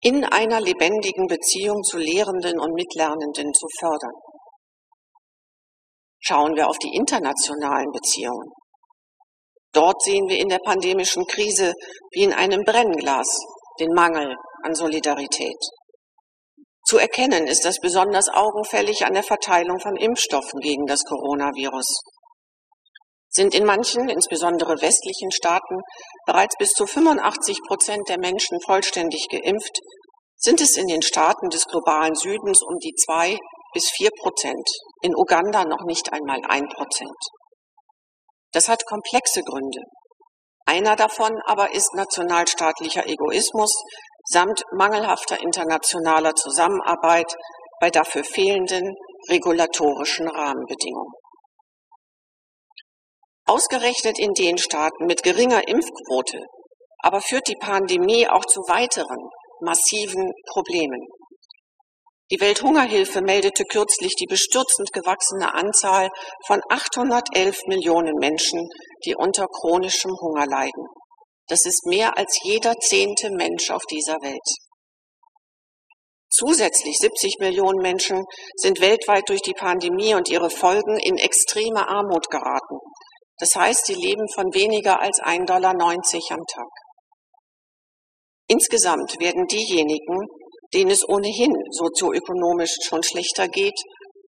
in 0.00 0.24
einer 0.24 0.60
lebendigen 0.60 1.26
Beziehung 1.26 1.82
zu 1.82 1.98
Lehrenden 1.98 2.58
und 2.60 2.74
Mitlernenden 2.74 3.52
zu 3.52 3.66
fördern. 3.78 4.12
Schauen 6.18 6.56
wir 6.56 6.68
auf 6.68 6.78
die 6.78 6.94
internationalen 6.94 7.90
Beziehungen. 7.92 8.50
Dort 9.72 10.02
sehen 10.02 10.28
wir 10.28 10.38
in 10.38 10.48
der 10.48 10.60
pandemischen 10.64 11.26
Krise 11.26 11.74
wie 12.12 12.22
in 12.22 12.32
einem 12.32 12.62
Brennglas 12.64 13.28
den 13.78 13.92
Mangel 13.92 14.34
an 14.62 14.74
Solidarität. 14.74 15.58
Zu 16.86 16.98
erkennen 16.98 17.46
ist 17.46 17.64
das 17.64 17.78
besonders 17.80 18.28
augenfällig 18.28 19.04
an 19.04 19.12
der 19.12 19.22
Verteilung 19.22 19.78
von 19.80 19.96
Impfstoffen 19.96 20.60
gegen 20.60 20.86
das 20.86 21.02
Coronavirus. 21.04 22.00
Sind 23.36 23.54
in 23.54 23.66
manchen, 23.66 24.08
insbesondere 24.08 24.80
westlichen 24.80 25.30
Staaten, 25.30 25.82
bereits 26.24 26.56
bis 26.56 26.70
zu 26.70 26.86
85 26.86 27.58
Prozent 27.68 28.08
der 28.08 28.18
Menschen 28.18 28.58
vollständig 28.64 29.26
geimpft, 29.30 29.78
sind 30.36 30.62
es 30.62 30.78
in 30.78 30.86
den 30.86 31.02
Staaten 31.02 31.50
des 31.50 31.66
globalen 31.66 32.14
Südens 32.14 32.62
um 32.62 32.78
die 32.78 32.94
zwei 32.94 33.36
bis 33.74 33.90
vier 33.90 34.08
Prozent, 34.22 34.66
in 35.02 35.14
Uganda 35.14 35.64
noch 35.64 35.84
nicht 35.84 36.14
einmal 36.14 36.40
ein 36.48 36.66
Prozent. 36.66 37.18
Das 38.52 38.70
hat 38.70 38.86
komplexe 38.86 39.42
Gründe. 39.42 39.82
Einer 40.64 40.96
davon 40.96 41.38
aber 41.44 41.74
ist 41.74 41.92
nationalstaatlicher 41.92 43.06
Egoismus 43.06 43.70
samt 44.24 44.62
mangelhafter 44.72 45.42
internationaler 45.42 46.34
Zusammenarbeit, 46.34 47.36
bei 47.80 47.90
dafür 47.90 48.24
fehlenden 48.24 48.94
regulatorischen 49.28 50.26
Rahmenbedingungen. 50.26 51.12
Ausgerechnet 53.46 54.18
in 54.18 54.34
den 54.34 54.58
Staaten 54.58 55.06
mit 55.06 55.22
geringer 55.22 55.66
Impfquote 55.66 56.44
aber 57.06 57.20
führt 57.20 57.46
die 57.46 57.56
Pandemie 57.56 58.26
auch 58.26 58.44
zu 58.44 58.60
weiteren 58.62 59.30
massiven 59.60 60.32
Problemen. 60.52 61.00
Die 62.32 62.40
Welthungerhilfe 62.40 63.22
meldete 63.22 63.62
kürzlich 63.64 64.14
die 64.16 64.26
bestürzend 64.26 64.92
gewachsene 64.92 65.54
Anzahl 65.54 66.08
von 66.46 66.60
811 66.68 67.60
Millionen 67.68 68.16
Menschen, 68.18 68.68
die 69.04 69.14
unter 69.14 69.46
chronischem 69.46 70.10
Hunger 70.20 70.46
leiden. 70.46 70.86
Das 71.46 71.64
ist 71.64 71.86
mehr 71.86 72.18
als 72.18 72.40
jeder 72.42 72.74
zehnte 72.80 73.30
Mensch 73.30 73.70
auf 73.70 73.84
dieser 73.88 74.20
Welt. 74.20 74.48
Zusätzlich 76.28 76.98
70 76.98 77.36
Millionen 77.38 77.80
Menschen 77.80 78.24
sind 78.56 78.80
weltweit 78.80 79.28
durch 79.28 79.42
die 79.42 79.54
Pandemie 79.54 80.14
und 80.14 80.28
ihre 80.28 80.50
Folgen 80.50 80.98
in 80.98 81.16
extreme 81.18 81.88
Armut 81.88 82.28
geraten. 82.30 82.78
Das 83.38 83.54
heißt, 83.54 83.86
sie 83.86 83.94
leben 83.94 84.26
von 84.34 84.52
weniger 84.54 85.00
als 85.00 85.18
1,90 85.20 85.46
Dollar 85.46 85.72
am 85.72 86.46
Tag. 86.46 86.70
Insgesamt 88.48 89.18
werden 89.18 89.46
diejenigen, 89.46 90.26
denen 90.72 90.90
es 90.90 91.08
ohnehin 91.08 91.52
sozioökonomisch 91.70 92.76
schon 92.82 93.02
schlechter 93.02 93.48
geht, 93.48 93.78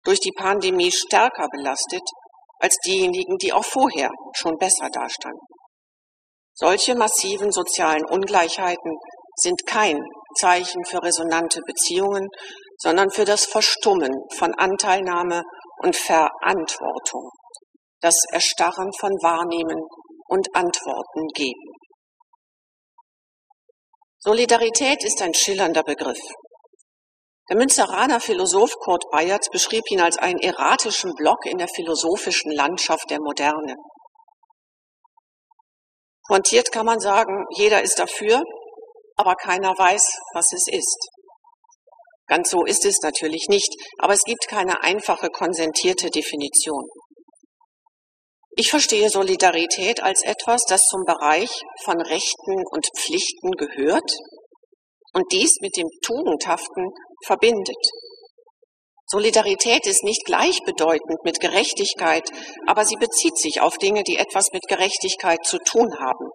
durch 0.04 0.20
die 0.20 0.32
Pandemie 0.32 0.92
stärker 0.92 1.48
belastet 1.52 2.04
als 2.60 2.78
diejenigen, 2.86 3.38
die 3.38 3.54
auch 3.54 3.66
vorher 3.66 4.10
schon 4.34 4.56
besser 4.58 4.90
dastanden. 4.90 5.46
Solche 6.54 6.96
massiven 6.96 7.52
sozialen 7.52 8.06
Ungleichheiten 8.06 8.96
sind 9.36 9.66
kein 9.68 10.00
Zeichen 10.40 10.86
für 10.86 11.04
resonante 11.04 11.60
Beziehungen, 11.66 12.28
sondern 12.78 13.10
für 13.10 13.26
das 13.26 13.46
Verstummen 13.46 14.14
von 14.38 14.54
Anteilnahme 14.54 15.44
und 15.84 15.96
Verantwortung, 15.96 17.30
das 18.06 18.18
Erstarren 18.32 18.92
von 19.00 19.10
Wahrnehmen 19.24 19.82
und 20.28 20.56
Antworten 20.56 21.28
geben. 21.34 21.72
Solidarität 24.20 25.04
ist 25.04 25.24
ein 25.24 25.34
schillernder 25.34 25.82
Begriff. 25.82 26.22
Der 27.50 27.58
Münsteraner 27.58 28.20
Philosoph 28.20 28.76
Kurt 28.78 29.04
Bayerts 29.12 29.50
beschrieb 29.50 29.84
ihn 29.90 30.02
als 30.02 30.18
einen 30.18 30.40
erratischen 30.40 31.14
Block 31.16 31.46
in 31.46 31.58
der 31.58 31.68
philosophischen 31.68 32.52
Landschaft 32.52 33.10
der 33.10 33.20
Moderne. 33.20 33.76
Pointiert 36.28 36.72
kann 36.72 36.86
man 36.86 37.00
sagen, 37.00 37.46
jeder 37.56 37.82
ist 37.82 37.98
dafür, 37.98 38.44
aber 39.16 39.36
keiner 39.36 39.72
weiß, 39.78 40.06
was 40.34 40.54
es 40.54 40.68
ist. 40.68 41.10
Ganz 42.28 42.52
so 42.52 42.66
ist 42.66 42.86
es 42.86 43.00
natürlich 43.02 43.48
nicht, 43.50 43.74
aber 43.98 44.14
es 44.14 44.24
gibt 44.24 44.48
keine 44.48 44.84
einfache 44.84 45.30
konsentierte 45.30 46.10
Definition. 46.10 46.84
Ich 48.58 48.70
verstehe 48.70 49.10
Solidarität 49.10 50.02
als 50.02 50.24
etwas, 50.24 50.64
das 50.64 50.82
zum 50.84 51.04
Bereich 51.04 51.50
von 51.84 52.00
Rechten 52.00 52.64
und 52.72 52.88
Pflichten 52.96 53.52
gehört 53.52 54.10
und 55.14 55.26
dies 55.34 55.58
mit 55.60 55.76
dem 55.76 55.90
Tugendhaften 56.06 56.88
verbindet. 57.26 57.76
Solidarität 59.08 59.86
ist 59.86 60.04
nicht 60.04 60.24
gleichbedeutend 60.26 61.20
mit 61.26 61.42
Gerechtigkeit, 61.42 62.30
aber 62.66 62.86
sie 62.86 62.96
bezieht 62.96 63.38
sich 63.38 63.60
auf 63.60 63.78
Dinge, 63.78 64.04
die 64.04 64.16
etwas 64.16 64.48
mit 64.54 64.64
Gerechtigkeit 64.68 65.46
zu 65.46 65.58
tun 65.60 65.94
haben, 66.00 66.30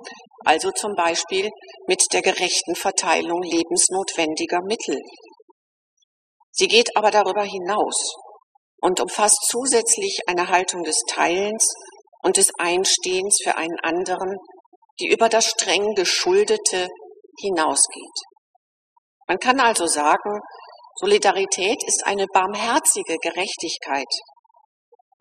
also 0.45 0.71
zum 0.73 0.95
Beispiel 0.95 1.49
mit 1.89 2.03
der 2.13 2.21
gerechten 2.21 2.75
Verteilung 2.75 3.43
lebensnotwendiger 3.43 4.61
Mittel. 4.63 4.99
Sie 6.53 6.69
geht 6.69 6.97
aber 6.97 7.11
darüber 7.11 7.45
hinaus 7.45 8.15
und 8.83 9.01
umfasst 9.01 9.39
zusätzlich 9.49 10.21
eine 10.27 10.49
Haltung 10.49 10.83
des 10.83 11.01
Teilens 11.09 11.67
und 12.23 12.37
des 12.37 12.51
Einstehens 12.59 13.39
für 13.43 13.57
einen 13.57 13.79
anderen, 13.83 14.37
die 15.01 15.09
über 15.09 15.29
das 15.29 15.47
streng 15.47 15.95
Geschuldete 15.95 16.89
hinausgeht. 17.41 18.19
Man 19.27 19.39
kann 19.39 19.61
also 19.61 19.87
sagen, 19.87 20.41
Solidarität 20.97 21.83
ist 21.87 22.05
eine 22.05 22.27
barmherzige 22.27 23.17
Gerechtigkeit. 23.23 24.13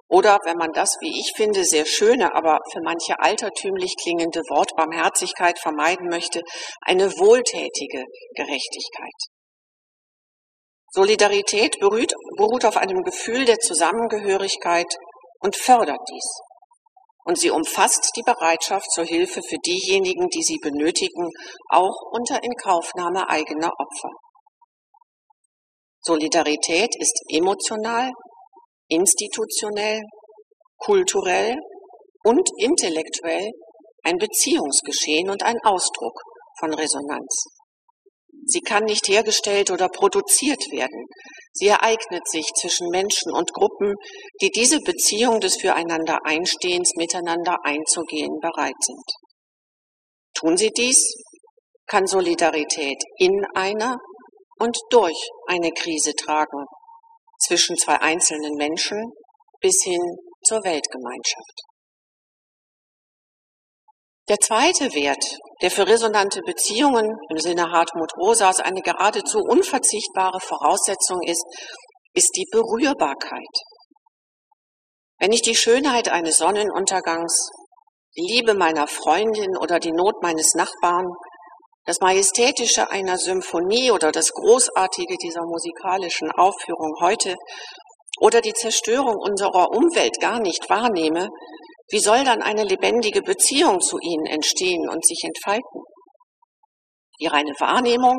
Oder, 0.10 0.40
wenn 0.44 0.58
man 0.58 0.72
das, 0.74 0.98
wie 1.02 1.20
ich 1.20 1.32
finde, 1.36 1.64
sehr 1.64 1.86
schöne, 1.86 2.34
aber 2.34 2.58
für 2.72 2.82
manche 2.84 3.20
altertümlich 3.20 3.94
klingende 4.02 4.42
Wort 4.50 4.76
Barmherzigkeit 4.76 5.60
vermeiden 5.60 6.08
möchte, 6.10 6.42
eine 6.82 7.12
wohltätige 7.12 8.04
Gerechtigkeit. 8.36 9.14
Solidarität 10.92 11.80
beruht, 11.80 12.12
beruht 12.36 12.66
auf 12.66 12.78
einem 12.78 13.04
Gefühl 13.04 13.46
der 13.46 13.60
Zusammengehörigkeit 13.60 14.92
und 15.42 15.56
fördert 15.56 16.02
dies 16.12 16.49
und 17.26 17.38
sie 17.38 17.52
umfasst 17.52 18.12
die 18.16 18.24
Bereitschaft 18.24 18.92
zur 18.92 19.06
Hilfe 19.06 19.42
für 19.42 19.58
diejenigen, 19.58 20.28
die 20.30 20.42
sie 20.42 20.58
benötigen, 20.58 21.30
auch 21.70 22.12
unter 22.12 22.42
Inkaufnahme 22.44 23.30
eigener 23.30 23.72
Opfer. 23.78 24.10
Solidarität 26.02 26.96
ist 26.98 27.22
emotional, 27.30 28.12
institutionell, 28.88 30.02
kulturell 30.78 31.58
und 32.24 32.50
intellektuell 32.58 33.52
ein 34.04 34.18
Beziehungsgeschehen 34.18 35.30
und 35.30 35.44
ein 35.44 35.58
Ausdruck 35.64 36.22
von 36.60 36.74
Resonanz. 36.74 37.46
Sie 38.50 38.62
kann 38.62 38.86
nicht 38.86 39.08
hergestellt 39.08 39.70
oder 39.70 39.90
produziert 39.90 40.72
werden. 40.72 41.06
Sie 41.54 41.68
ereignet 41.68 42.28
sich 42.28 42.48
zwischen 42.60 42.90
Menschen 42.90 43.32
und 43.32 43.54
Gruppen, 43.54 43.94
die 44.42 44.50
diese 44.50 44.80
Beziehung 44.80 45.40
des 45.40 45.58
Füreinander-Einstehens 45.58 46.94
miteinander 46.96 47.58
einzugehen 47.64 48.40
bereit 48.42 48.82
sind. 48.82 49.04
Tun 50.34 50.58
sie 50.58 50.72
dies, 50.72 50.98
kann 51.86 52.08
Solidarität 52.08 53.04
in 53.18 53.46
einer 53.54 53.98
und 54.60 54.78
durch 54.90 55.30
eine 55.48 55.72
Krise 55.72 56.14
tragen, 56.14 56.66
zwischen 57.46 57.78
zwei 57.78 58.02
einzelnen 58.02 58.56
Menschen 58.56 59.12
bis 59.62 59.84
hin 59.84 60.02
zur 60.44 60.64
Weltgemeinschaft. 60.64 61.62
Der 64.30 64.38
zweite 64.38 64.94
Wert, 64.94 65.26
der 65.64 65.72
für 65.72 65.88
resonante 65.88 66.42
Beziehungen 66.46 67.18
im 67.32 67.40
Sinne 67.40 67.72
Hartmut 67.72 68.12
Rosas 68.16 68.60
eine 68.60 68.82
geradezu 68.82 69.40
unverzichtbare 69.40 70.40
Voraussetzung 70.40 71.20
ist, 71.26 71.44
ist 72.14 72.30
die 72.36 72.46
Berührbarkeit. 72.52 73.42
Wenn 75.20 75.32
ich 75.32 75.42
die 75.42 75.56
Schönheit 75.56 76.10
eines 76.10 76.38
Sonnenuntergangs, 76.38 77.50
die 78.16 78.36
Liebe 78.36 78.54
meiner 78.54 78.86
Freundin 78.86 79.58
oder 79.58 79.80
die 79.80 79.92
Not 79.92 80.22
meines 80.22 80.54
Nachbarn, 80.54 81.08
das 81.86 82.00
Majestätische 82.00 82.92
einer 82.92 83.18
Symphonie 83.18 83.90
oder 83.90 84.12
das 84.12 84.30
Großartige 84.30 85.18
dieser 85.18 85.42
musikalischen 85.42 86.30
Aufführung 86.32 86.94
heute 87.02 87.36
oder 88.22 88.42
die 88.42 88.54
Zerstörung 88.54 89.16
unserer 89.16 89.72
Umwelt 89.72 90.20
gar 90.20 90.40
nicht 90.40 90.70
wahrnehme, 90.70 91.30
wie 91.92 92.00
soll 92.00 92.24
dann 92.24 92.42
eine 92.42 92.64
lebendige 92.64 93.22
Beziehung 93.22 93.82
zu 93.82 93.98
ihnen 94.00 94.26
entstehen 94.26 94.88
und 94.90 95.06
sich 95.06 95.24
entfalten? 95.24 95.82
Die 97.20 97.28
reine 97.28 97.54
Wahrnehmung 97.60 98.18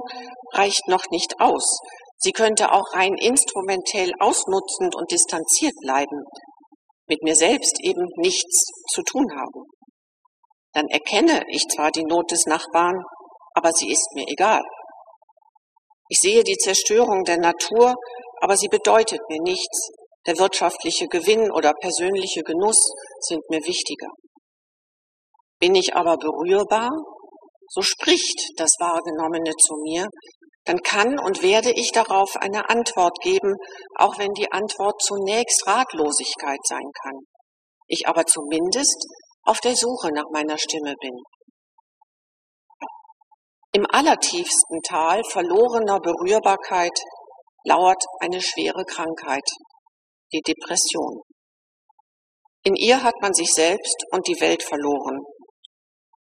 reicht 0.53 0.87
noch 0.89 1.05
nicht 1.11 1.41
aus. 1.41 1.79
Sie 2.19 2.33
könnte 2.33 2.73
auch 2.73 2.93
rein 2.93 3.15
instrumentell 3.15 4.13
ausnutzend 4.19 4.95
und 4.95 5.11
distanziert 5.11 5.75
bleiben, 5.81 6.25
mit 7.09 7.23
mir 7.23 7.35
selbst 7.35 7.79
eben 7.83 8.07
nichts 8.17 8.65
zu 8.93 9.03
tun 9.03 9.27
haben. 9.33 9.65
Dann 10.73 10.87
erkenne 10.89 11.43
ich 11.49 11.63
zwar 11.69 11.91
die 11.91 12.05
Not 12.05 12.31
des 12.31 12.45
Nachbarn, 12.47 13.03
aber 13.55 13.73
sie 13.73 13.91
ist 13.91 14.09
mir 14.15 14.27
egal. 14.29 14.63
Ich 16.09 16.19
sehe 16.19 16.45
die 16.45 16.57
Zerstörung 16.57 17.25
der 17.25 17.39
Natur, 17.39 17.95
aber 18.41 18.57
sie 18.57 18.69
bedeutet 18.69 19.21
mir 19.29 19.41
nichts, 19.43 19.91
der 20.27 20.39
wirtschaftliche 20.39 21.07
Gewinn 21.07 21.51
oder 21.51 21.73
persönliche 21.81 22.43
Genuss 22.43 22.79
sind 23.21 23.43
mir 23.49 23.61
wichtiger. 23.65 24.09
Bin 25.59 25.75
ich 25.75 25.95
aber 25.95 26.17
berührbar, 26.17 26.91
so 27.69 27.83
spricht 27.83 28.53
das 28.57 28.73
Wahrgenommene 28.81 29.53
zu 29.57 29.75
mir, 29.83 30.09
dann 30.65 30.79
kann 30.83 31.19
und 31.19 31.43
werde 31.43 31.73
ich 31.73 31.91
darauf 31.93 32.37
eine 32.37 32.69
Antwort 32.69 33.19
geben, 33.23 33.55
auch 33.97 34.19
wenn 34.19 34.33
die 34.33 34.51
Antwort 34.53 35.01
zunächst 35.03 35.67
Ratlosigkeit 35.67 36.61
sein 36.65 36.91
kann. 37.03 37.19
Ich 37.87 38.07
aber 38.07 38.25
zumindest 38.27 39.07
auf 39.45 39.59
der 39.61 39.75
Suche 39.75 40.11
nach 40.13 40.29
meiner 40.33 40.59
Stimme 40.59 40.95
bin. 41.01 41.17
Im 43.73 43.87
allertiefsten 43.89 44.83
Tal 44.83 45.23
verlorener 45.31 46.01
Berührbarkeit 46.01 46.99
lauert 47.65 48.03
eine 48.21 48.41
schwere 48.41 48.85
Krankheit, 48.85 49.49
die 50.33 50.41
Depression. 50.41 51.23
In 52.63 52.77
ihr 52.77 53.03
hat 53.03 53.15
man 53.21 53.33
sich 53.33 53.53
selbst 53.53 54.05
und 54.13 54.27
die 54.27 54.41
Welt 54.41 54.63
verloren. 54.63 55.21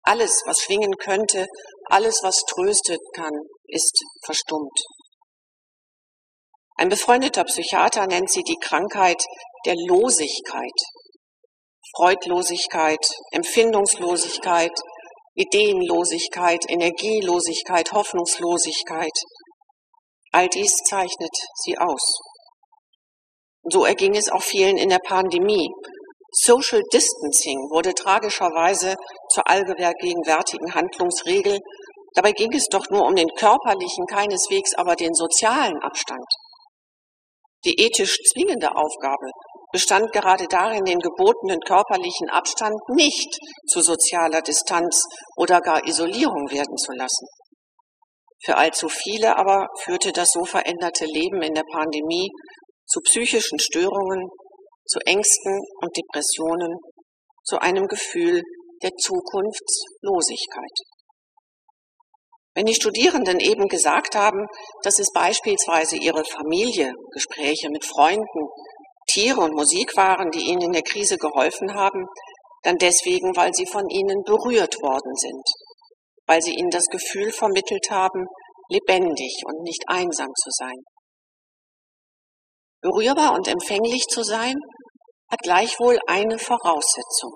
Alles, 0.02 0.42
was 0.46 0.60
schwingen 0.60 0.96
könnte, 0.96 1.46
alles, 1.86 2.20
was 2.22 2.42
tröstet 2.48 3.00
kann, 3.14 3.34
ist 3.66 4.02
verstummt. 4.24 4.80
Ein 6.76 6.88
befreundeter 6.88 7.44
Psychiater 7.44 8.06
nennt 8.06 8.30
sie 8.30 8.42
die 8.42 8.56
Krankheit 8.58 9.22
der 9.66 9.76
Losigkeit. 9.76 10.72
Freudlosigkeit, 11.94 13.04
Empfindungslosigkeit, 13.32 14.72
Ideenlosigkeit, 15.34 16.64
Energielosigkeit, 16.68 17.92
Hoffnungslosigkeit. 17.92 19.12
All 20.32 20.48
dies 20.48 20.74
zeichnet 20.88 21.34
sie 21.56 21.76
aus. 21.76 22.18
So 23.64 23.84
erging 23.84 24.14
es 24.16 24.30
auch 24.30 24.42
vielen 24.42 24.76
in 24.76 24.88
der 24.88 25.00
Pandemie. 25.00 25.68
Social 26.32 26.82
Distancing 26.92 27.58
wurde 27.70 27.92
tragischerweise 27.92 28.96
zur 29.32 29.48
allgegenwärtigen 29.48 30.74
Handlungsregel. 30.74 31.58
Dabei 32.14 32.32
ging 32.32 32.52
es 32.52 32.66
doch 32.66 32.88
nur 32.90 33.04
um 33.06 33.14
den 33.14 33.28
körperlichen, 33.36 34.06
keineswegs 34.06 34.74
aber 34.74 34.96
den 34.96 35.14
sozialen 35.14 35.78
Abstand. 35.82 36.24
Die 37.64 37.78
ethisch 37.78 38.16
zwingende 38.32 38.74
Aufgabe 38.74 39.30
bestand 39.72 40.12
gerade 40.12 40.46
darin, 40.48 40.84
den 40.84 40.98
gebotenen 40.98 41.60
körperlichen 41.60 42.30
Abstand 42.30 42.80
nicht 42.88 43.38
zu 43.68 43.80
sozialer 43.80 44.40
Distanz 44.40 45.02
oder 45.36 45.60
gar 45.60 45.86
Isolierung 45.86 46.50
werden 46.50 46.76
zu 46.76 46.92
lassen. 46.92 47.26
Für 48.42 48.56
allzu 48.56 48.88
viele 48.88 49.36
aber 49.36 49.68
führte 49.80 50.12
das 50.12 50.30
so 50.30 50.44
veränderte 50.44 51.04
Leben 51.04 51.42
in 51.42 51.54
der 51.54 51.64
Pandemie 51.70 52.30
zu 52.90 53.00
psychischen 53.00 53.58
Störungen, 53.58 54.28
zu 54.86 54.98
Ängsten 55.06 55.60
und 55.80 55.96
Depressionen, 55.96 56.76
zu 57.44 57.58
einem 57.58 57.86
Gefühl 57.86 58.42
der 58.82 58.90
Zukunftslosigkeit. 58.96 60.76
Wenn 62.54 62.66
die 62.66 62.74
Studierenden 62.74 63.38
eben 63.38 63.68
gesagt 63.68 64.16
haben, 64.16 64.46
dass 64.82 64.98
es 64.98 65.12
beispielsweise 65.14 65.96
ihre 65.96 66.24
Familie, 66.24 66.92
Gespräche 67.12 67.70
mit 67.70 67.84
Freunden, 67.84 68.48
Tiere 69.06 69.40
und 69.40 69.54
Musik 69.54 69.96
waren, 69.96 70.30
die 70.30 70.50
ihnen 70.50 70.62
in 70.62 70.72
der 70.72 70.82
Krise 70.82 71.16
geholfen 71.16 71.74
haben, 71.74 72.06
dann 72.62 72.76
deswegen, 72.76 73.34
weil 73.36 73.54
sie 73.54 73.66
von 73.66 73.88
ihnen 73.88 74.22
berührt 74.24 74.74
worden 74.82 75.14
sind, 75.16 75.42
weil 76.26 76.42
sie 76.42 76.54
ihnen 76.54 76.70
das 76.70 76.86
Gefühl 76.86 77.30
vermittelt 77.32 77.88
haben, 77.90 78.26
lebendig 78.68 79.42
und 79.46 79.62
nicht 79.62 79.84
einsam 79.86 80.28
zu 80.34 80.50
sein. 80.50 80.76
Berührbar 82.80 83.34
und 83.34 83.46
empfänglich 83.46 84.04
zu 84.08 84.22
sein, 84.22 84.54
hat 85.30 85.40
gleichwohl 85.42 85.98
eine 86.06 86.38
Voraussetzung. 86.38 87.32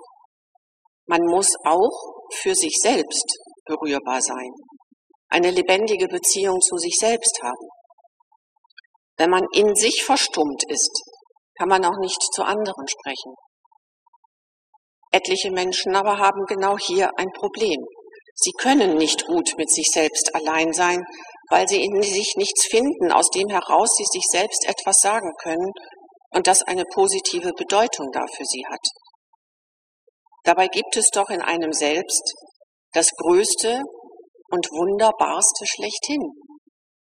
Man 1.07 1.21
muss 1.25 1.53
auch 1.65 2.15
für 2.33 2.55
sich 2.55 2.77
selbst 2.81 3.37
berührbar 3.65 4.21
sein, 4.21 4.51
eine 5.29 5.51
lebendige 5.51 6.07
Beziehung 6.07 6.59
zu 6.61 6.77
sich 6.77 6.95
selbst 6.99 7.39
haben. 7.43 7.67
Wenn 9.17 9.29
man 9.29 9.45
in 9.53 9.75
sich 9.75 10.03
verstummt 10.03 10.63
ist, 10.67 11.01
kann 11.57 11.69
man 11.69 11.85
auch 11.85 11.97
nicht 11.99 12.21
zu 12.33 12.43
anderen 12.43 12.87
sprechen. 12.87 13.33
Etliche 15.11 15.51
Menschen 15.51 15.95
aber 15.95 16.17
haben 16.17 16.45
genau 16.47 16.77
hier 16.77 17.09
ein 17.17 17.29
Problem. 17.31 17.79
Sie 18.33 18.51
können 18.59 18.97
nicht 18.97 19.25
gut 19.25 19.53
mit 19.57 19.71
sich 19.71 19.85
selbst 19.93 20.35
allein 20.35 20.73
sein, 20.73 21.05
weil 21.49 21.67
sie 21.67 21.83
in 21.83 22.01
sich 22.01 22.33
nichts 22.37 22.67
finden, 22.69 23.11
aus 23.11 23.29
dem 23.29 23.49
heraus 23.49 23.89
sie 23.97 24.05
sich 24.05 24.23
selbst 24.29 24.67
etwas 24.67 24.97
sagen 25.01 25.31
können 25.41 25.71
und 26.31 26.47
das 26.47 26.63
eine 26.63 26.85
positive 26.93 27.51
Bedeutung 27.53 28.11
dafür 28.11 28.45
sie 28.45 28.65
hat. 28.67 28.85
Dabei 30.43 30.67
gibt 30.67 30.95
es 30.95 31.09
doch 31.09 31.29
in 31.29 31.41
einem 31.41 31.73
selbst 31.73 32.33
das 32.93 33.09
Größte 33.17 33.81
und 34.51 34.67
Wunderbarste 34.71 35.65
schlechthin, 35.65 36.21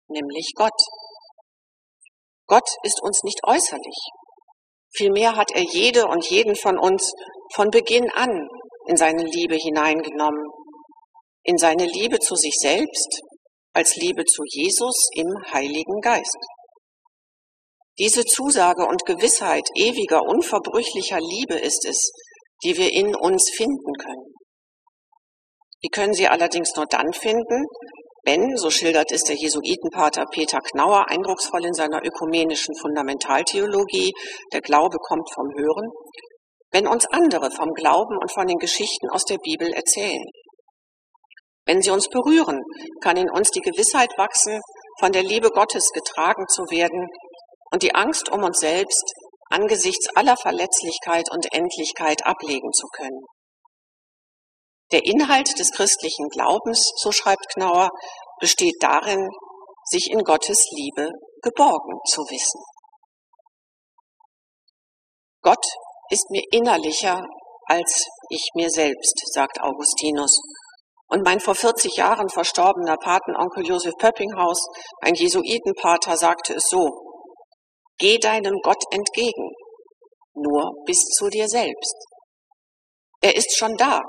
nämlich 0.09 0.53
Gott. 0.55 0.81
Gott 2.47 2.69
ist 2.83 3.03
uns 3.03 3.23
nicht 3.25 3.41
äußerlich. 3.47 3.99
Vielmehr 4.95 5.37
hat 5.37 5.51
er 5.53 5.63
jede 5.63 6.07
und 6.07 6.29
jeden 6.29 6.55
von 6.55 6.79
uns 6.79 7.13
von 7.55 7.71
Beginn 7.71 8.11
an 8.11 8.49
in 8.87 8.97
seine 8.97 9.25
Liebe 9.25 9.57
hineingenommen, 9.57 10.45
in 11.45 11.57
seine 11.57 11.87
Liebe 11.87 12.19
zu 12.19 12.35
sich 12.37 12.55
selbst, 12.61 13.23
als 13.73 13.97
Liebe 13.97 14.25
zu 14.25 14.43
Jesus 14.47 15.09
im 15.15 15.29
Heiligen 15.53 16.01
Geist. 16.01 16.39
Diese 17.99 18.25
Zusage 18.25 18.87
und 18.87 19.05
Gewissheit 19.05 19.69
ewiger, 19.77 20.23
unverbrüchlicher 20.23 21.19
Liebe 21.21 21.55
ist 21.55 21.87
es, 21.87 22.11
die 22.65 22.77
wir 22.77 22.93
in 22.93 23.15
uns 23.15 23.51
finden 23.55 23.93
können. 23.99 24.33
Wir 25.81 25.91
können 25.91 26.15
sie 26.15 26.29
allerdings 26.29 26.75
nur 26.77 26.87
dann 26.87 27.13
finden, 27.13 27.67
wenn, 28.25 28.57
so 28.57 28.71
schildert 28.71 29.11
es 29.11 29.23
der 29.25 29.35
Jesuitenpater 29.35 30.25
Peter 30.31 30.61
Knauer 30.61 31.09
eindrucksvoll 31.11 31.65
in 31.65 31.75
seiner 31.75 32.01
ökumenischen 32.05 32.75
Fundamentaltheologie, 32.81 34.13
der 34.53 34.61
Glaube 34.61 34.99
kommt 34.99 35.29
vom 35.35 35.47
Hören, 35.57 35.91
wenn 36.71 36.87
uns 36.87 37.05
andere 37.07 37.51
vom 37.51 37.75
Glauben 37.75 38.17
und 38.19 38.33
von 38.33 38.47
den 38.47 38.59
Geschichten 38.59 39.11
aus 39.11 39.25
der 39.25 39.39
Bibel 39.39 39.73
erzählen. 39.73 40.23
Wenn 41.65 41.81
sie 41.81 41.91
uns 41.91 42.09
berühren, 42.09 42.61
kann 43.01 43.17
in 43.17 43.31
uns 43.31 43.51
die 43.51 43.61
Gewissheit 43.61 44.11
wachsen, 44.17 44.61
von 44.99 45.13
der 45.13 45.23
Liebe 45.23 45.51
Gottes 45.51 45.91
getragen 45.95 46.47
zu 46.49 46.63
werden 46.71 47.07
und 47.71 47.83
die 47.83 47.95
Angst 47.95 48.31
um 48.31 48.43
uns 48.43 48.59
selbst 48.59 49.13
angesichts 49.51 50.09
aller 50.17 50.37
Verletzlichkeit 50.37 51.31
und 51.31 51.53
Endlichkeit 51.53 52.25
ablegen 52.25 52.73
zu 52.73 52.87
können. 52.89 53.21
Der 54.93 55.05
Inhalt 55.05 55.59
des 55.59 55.71
christlichen 55.71 56.29
Glaubens, 56.29 56.91
so 56.97 57.13
schreibt 57.13 57.49
Knauer, 57.55 57.91
besteht 58.41 58.77
darin, 58.81 59.29
sich 59.85 60.11
in 60.11 60.23
Gottes 60.23 60.65
Liebe 60.73 61.11
geborgen 61.43 61.99
zu 62.07 62.23
wissen. 62.23 62.61
Gott 65.43 65.65
ist 66.11 66.31
mir 66.31 66.43
innerlicher 66.51 67.25
als 67.67 68.07
ich 68.29 68.43
mir 68.55 68.69
selbst, 68.69 69.23
sagt 69.33 69.61
Augustinus. 69.61 70.39
Und 71.13 71.25
mein 71.25 71.41
vor 71.41 71.55
40 71.55 71.95
Jahren 71.99 72.31
verstorbener 72.31 72.97
Patenonkel 72.97 73.67
Josef 73.67 73.93
Pöppinghaus, 73.99 74.67
ein 75.03 75.13
Jesuitenpater, 75.15 76.17
sagte 76.17 76.55
es 76.55 76.65
so, 76.71 76.89
Geh 77.99 78.17
deinem 78.17 78.57
Gott 78.63 78.83
entgegen, 78.91 79.51
nur 80.33 80.73
bis 80.87 80.97
zu 81.19 81.29
dir 81.29 81.49
selbst. 81.49 81.95
Er 83.21 83.37
ist 83.37 83.55
schon 83.59 83.77
da, 83.77 84.01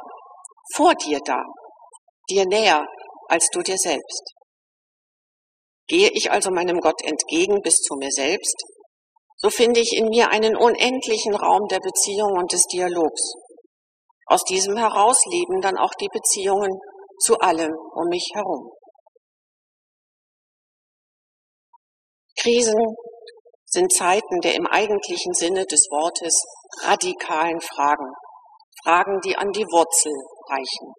vor 0.75 0.95
dir 0.95 1.19
da, 1.25 1.43
dir 2.29 2.45
näher 2.45 2.85
als 3.27 3.49
du 3.51 3.61
dir 3.61 3.77
selbst. 3.77 4.33
Gehe 5.87 6.09
ich 6.13 6.31
also 6.31 6.51
meinem 6.51 6.79
Gott 6.79 7.03
entgegen 7.03 7.61
bis 7.61 7.75
zu 7.75 7.95
mir 7.95 8.11
selbst, 8.11 8.63
so 9.35 9.49
finde 9.49 9.81
ich 9.81 9.91
in 9.97 10.07
mir 10.07 10.29
einen 10.29 10.55
unendlichen 10.55 11.35
Raum 11.35 11.67
der 11.67 11.81
Beziehung 11.81 12.31
und 12.37 12.53
des 12.53 12.63
Dialogs. 12.71 13.33
Aus 14.25 14.45
diesem 14.45 14.77
heraus 14.77 15.17
leben 15.29 15.59
dann 15.59 15.77
auch 15.77 15.91
die 15.99 16.07
Beziehungen 16.07 16.71
zu 17.23 17.37
allem 17.39 17.71
um 17.71 18.07
mich 18.09 18.29
herum. 18.33 18.69
Krisen 22.39 22.95
sind 23.65 23.93
Zeiten 23.93 24.41
der 24.41 24.55
im 24.55 24.67
eigentlichen 24.67 25.33
Sinne 25.33 25.65
des 25.65 25.87
Wortes 25.89 26.43
radikalen 26.81 27.61
Fragen. 27.61 28.11
Fragen, 28.83 29.21
die 29.21 29.37
an 29.37 29.51
die 29.51 29.65
Wurzel 29.65 30.11
reichen. 30.49 30.93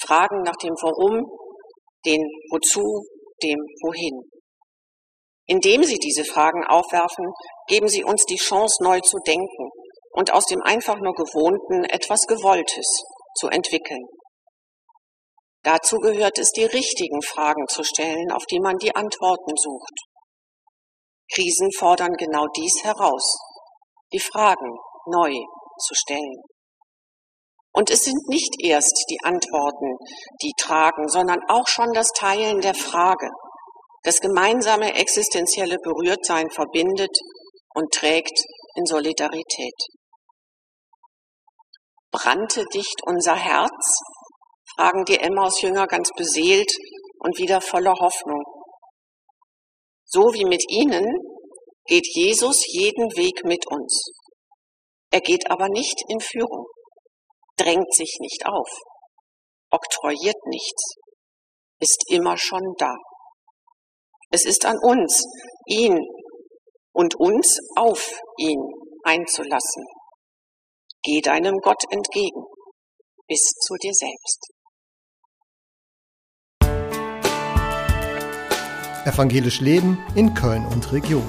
Fragen 0.00 0.42
nach 0.42 0.56
dem 0.62 0.74
Warum, 0.80 1.26
den 2.04 2.22
Wozu, 2.52 3.04
dem 3.42 3.58
Wohin. 3.82 4.22
Indem 5.46 5.82
Sie 5.82 5.98
diese 5.98 6.24
Fragen 6.24 6.64
aufwerfen, 6.64 7.26
geben 7.66 7.88
Sie 7.88 8.04
uns 8.04 8.24
die 8.24 8.36
Chance, 8.36 8.82
neu 8.82 9.00
zu 9.00 9.18
denken 9.26 9.70
und 10.12 10.32
aus 10.32 10.46
dem 10.46 10.62
einfach 10.62 10.98
nur 11.00 11.14
Gewohnten 11.14 11.84
etwas 11.84 12.22
Gewolltes 12.26 12.86
zu 13.38 13.48
entwickeln. 13.48 14.06
Dazu 15.66 15.96
gehört 15.96 16.38
es, 16.38 16.52
die 16.52 16.64
richtigen 16.64 17.20
Fragen 17.22 17.66
zu 17.66 17.82
stellen, 17.82 18.30
auf 18.30 18.44
die 18.46 18.60
man 18.60 18.76
die 18.76 18.94
Antworten 18.94 19.52
sucht. 19.56 19.94
Krisen 21.34 21.72
fordern 21.76 22.12
genau 22.12 22.46
dies 22.56 22.84
heraus, 22.84 23.36
die 24.12 24.20
Fragen 24.20 24.76
neu 25.06 25.32
zu 25.84 25.94
stellen. 25.94 26.40
Und 27.72 27.90
es 27.90 27.98
sind 27.98 28.28
nicht 28.28 28.54
erst 28.62 28.94
die 29.10 29.18
Antworten, 29.24 29.96
die 30.40 30.52
tragen, 30.56 31.08
sondern 31.08 31.40
auch 31.48 31.66
schon 31.66 31.92
das 31.92 32.12
Teilen 32.12 32.60
der 32.60 32.74
Frage. 32.74 33.28
Das 34.04 34.20
gemeinsame 34.20 34.94
existenzielle 34.94 35.78
Berührtsein 35.82 36.48
verbindet 36.48 37.10
und 37.74 37.92
trägt 37.92 38.38
in 38.76 38.86
Solidarität. 38.86 39.74
Brannte 42.12 42.64
dicht 42.72 43.02
unser 43.04 43.34
Herz? 43.34 43.98
Fragen 44.76 45.04
die 45.06 45.18
Emmaus-Jünger 45.18 45.86
ganz 45.86 46.10
beseelt 46.16 46.70
und 47.18 47.38
wieder 47.38 47.60
voller 47.60 47.94
Hoffnung. 47.94 48.44
So 50.04 50.32
wie 50.32 50.44
mit 50.44 50.62
ihnen 50.70 51.04
geht 51.86 52.06
Jesus 52.14 52.64
jeden 52.66 53.16
Weg 53.16 53.44
mit 53.44 53.66
uns. 53.66 54.12
Er 55.10 55.20
geht 55.20 55.50
aber 55.50 55.68
nicht 55.68 56.02
in 56.08 56.20
Führung 56.20 56.66
drängt 57.56 57.92
sich 57.92 58.18
nicht 58.20 58.46
auf, 58.46 58.68
oktroyiert 59.70 60.46
nichts, 60.46 60.94
ist 61.80 62.04
immer 62.08 62.36
schon 62.36 62.74
da. 62.78 62.94
Es 64.30 64.44
ist 64.44 64.64
an 64.64 64.76
uns, 64.82 65.24
ihn 65.66 65.98
und 66.92 67.14
uns 67.16 67.58
auf 67.76 68.20
ihn 68.38 68.60
einzulassen. 69.04 69.84
Geh 71.02 71.20
deinem 71.20 71.56
Gott 71.62 71.82
entgegen 71.90 72.44
bis 73.28 73.40
zu 73.40 73.74
dir 73.74 73.92
selbst. 73.92 74.55
Evangelisch 79.06 79.60
Leben 79.60 79.98
in 80.16 80.34
Köln 80.34 80.66
und 80.66 80.92
Region. 80.92 81.22